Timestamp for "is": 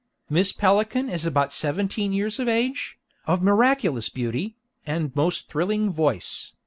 1.09-1.27